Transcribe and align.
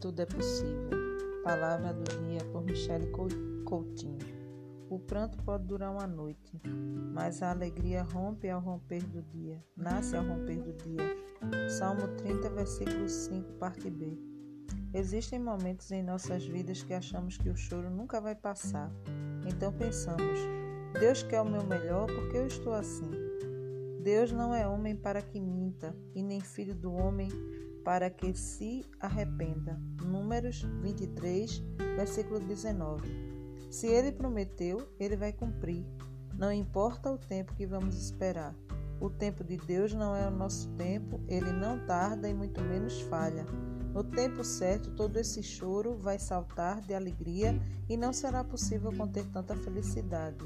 tudo 0.00 0.20
é 0.20 0.26
possível. 0.26 0.90
Palavra 1.44 1.92
do 1.92 2.04
dia 2.26 2.44
por 2.52 2.62
Michele 2.62 3.10
Coutinho. 3.64 4.18
O 4.88 4.98
pranto 4.98 5.38
pode 5.44 5.64
durar 5.64 5.92
uma 5.92 6.06
noite, 6.06 6.60
mas 7.14 7.42
a 7.42 7.50
alegria 7.50 8.02
rompe 8.02 8.50
ao 8.50 8.60
romper 8.60 9.02
do 9.04 9.22
dia, 9.22 9.62
nasce 9.76 10.16
ao 10.16 10.24
romper 10.24 10.60
do 10.60 10.72
dia. 10.72 11.16
Salmo 11.68 12.08
30, 12.16 12.50
versículo 12.50 13.08
5, 13.08 13.52
parte 13.52 13.88
B. 13.88 14.18
Existem 14.92 15.38
momentos 15.38 15.92
em 15.92 16.02
nossas 16.02 16.44
vidas 16.44 16.82
que 16.82 16.92
achamos 16.92 17.38
que 17.38 17.48
o 17.48 17.56
choro 17.56 17.88
nunca 17.88 18.20
vai 18.20 18.34
passar. 18.34 18.90
Então 19.46 19.72
pensamos: 19.72 20.40
Deus 20.98 21.22
quer 21.22 21.40
o 21.40 21.48
meu 21.48 21.62
melhor 21.62 22.06
porque 22.06 22.38
eu 22.38 22.46
estou 22.46 22.72
assim. 22.72 23.10
Deus 24.02 24.32
não 24.32 24.54
é 24.54 24.66
homem 24.66 24.96
para 24.96 25.20
que 25.20 25.38
minta, 25.38 25.94
e 26.14 26.22
nem 26.22 26.40
filho 26.40 26.74
do 26.74 26.90
homem 26.90 27.28
para 27.84 28.08
que 28.08 28.34
se 28.34 28.82
arrependa. 28.98 29.78
Números 30.02 30.62
23, 30.80 31.62
versículo 31.96 32.40
19. 32.40 33.06
Se 33.70 33.86
ele 33.86 34.10
prometeu, 34.10 34.88
ele 34.98 35.16
vai 35.16 35.34
cumprir. 35.34 35.84
Não 36.34 36.50
importa 36.50 37.12
o 37.12 37.18
tempo 37.18 37.54
que 37.54 37.66
vamos 37.66 37.94
esperar. 37.94 38.54
O 38.98 39.10
tempo 39.10 39.44
de 39.44 39.58
Deus 39.58 39.92
não 39.92 40.16
é 40.16 40.26
o 40.26 40.30
nosso 40.30 40.68
tempo, 40.76 41.20
ele 41.28 41.52
não 41.52 41.78
tarda 41.86 42.26
e 42.28 42.34
muito 42.34 42.60
menos 42.62 43.02
falha. 43.02 43.44
No 43.92 44.02
tempo 44.02 44.42
certo, 44.42 44.90
todo 44.92 45.18
esse 45.18 45.42
choro 45.42 45.96
vai 45.96 46.18
saltar 46.18 46.80
de 46.80 46.94
alegria 46.94 47.60
e 47.88 47.96
não 47.98 48.12
será 48.12 48.42
possível 48.44 48.92
conter 48.96 49.26
tanta 49.26 49.54
felicidade. 49.56 50.44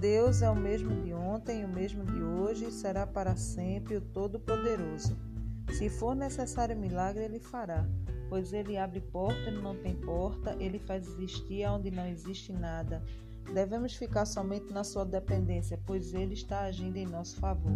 Deus 0.00 0.42
é 0.42 0.50
o 0.50 0.54
mesmo 0.54 1.02
de 1.02 1.14
ontem, 1.14 1.64
o 1.64 1.68
mesmo 1.68 2.04
de 2.04 2.22
hoje 2.22 2.66
e 2.66 2.72
será 2.72 3.06
para 3.06 3.34
sempre 3.34 3.96
o 3.96 4.00
Todo-Poderoso. 4.00 5.16
Se 5.72 5.88
for 5.88 6.14
necessário 6.14 6.76
milagre, 6.76 7.24
ele 7.24 7.40
fará, 7.40 7.88
pois 8.28 8.52
ele 8.52 8.76
abre 8.76 9.00
porta 9.00 9.48
onde 9.48 9.62
não 9.62 9.74
tem 9.74 9.96
porta, 9.96 10.54
ele 10.60 10.78
faz 10.78 11.08
existir 11.08 11.66
onde 11.66 11.90
não 11.90 12.06
existe 12.06 12.52
nada. 12.52 13.02
Devemos 13.54 13.94
ficar 13.94 14.26
somente 14.26 14.70
na 14.70 14.84
sua 14.84 15.04
dependência, 15.04 15.80
pois 15.86 16.12
ele 16.12 16.34
está 16.34 16.60
agindo 16.60 16.96
em 16.98 17.06
nosso 17.06 17.36
favor. 17.36 17.72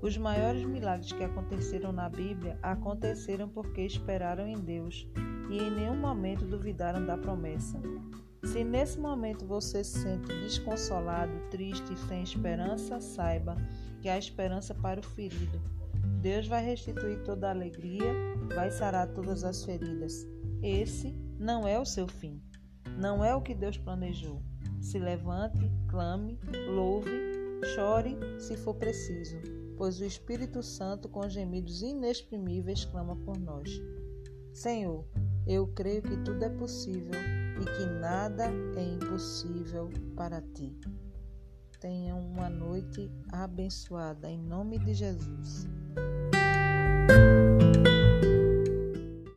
Os 0.00 0.16
maiores 0.16 0.64
milagres 0.64 1.12
que 1.12 1.24
aconteceram 1.24 1.92
na 1.92 2.08
Bíblia 2.08 2.58
aconteceram 2.62 3.48
porque 3.48 3.82
esperaram 3.82 4.46
em 4.46 4.58
Deus 4.58 5.06
e 5.50 5.58
em 5.58 5.70
nenhum 5.70 5.96
momento 5.96 6.46
duvidaram 6.46 7.04
da 7.04 7.18
promessa. 7.18 7.78
Se 8.44 8.62
nesse 8.62 8.98
momento 9.00 9.46
você 9.46 9.82
se 9.82 10.00
sente 10.00 10.26
desconsolado, 10.26 11.32
triste 11.50 11.92
e 11.92 11.96
sem 11.96 12.22
esperança, 12.22 13.00
saiba 13.00 13.56
que 14.00 14.08
há 14.08 14.18
esperança 14.18 14.74
para 14.74 15.00
o 15.00 15.02
ferido. 15.02 15.60
Deus 16.20 16.46
vai 16.46 16.64
restituir 16.64 17.22
toda 17.22 17.48
a 17.48 17.50
alegria, 17.50 18.12
vai 18.54 18.70
sarar 18.70 19.08
todas 19.08 19.44
as 19.44 19.64
feridas. 19.64 20.26
Esse 20.62 21.16
não 21.38 21.66
é 21.66 21.78
o 21.80 21.86
seu 21.86 22.06
fim. 22.06 22.40
Não 22.98 23.24
é 23.24 23.34
o 23.34 23.40
que 23.40 23.54
Deus 23.54 23.78
planejou. 23.78 24.42
Se 24.80 24.98
levante, 24.98 25.70
clame, 25.88 26.38
louve, 26.68 27.10
chore 27.74 28.16
se 28.38 28.56
for 28.58 28.74
preciso, 28.74 29.38
pois 29.76 29.98
o 30.00 30.04
Espírito 30.04 30.62
Santo, 30.62 31.08
com 31.08 31.28
gemidos 31.28 31.82
inexprimíveis, 31.82 32.84
clama 32.84 33.16
por 33.16 33.38
nós. 33.38 33.70
Senhor, 34.52 35.04
eu 35.46 35.66
creio 35.68 36.02
que 36.02 36.16
tudo 36.18 36.44
é 36.44 36.50
possível 36.50 37.43
e 37.60 37.64
que 37.64 37.86
nada 37.86 38.44
é 38.76 38.82
impossível 38.82 39.90
para 40.16 40.40
ti. 40.40 40.76
Tenha 41.80 42.14
uma 42.14 42.48
noite 42.48 43.10
abençoada 43.30 44.30
em 44.30 44.38
nome 44.38 44.78
de 44.78 44.94
Jesus. 44.94 45.68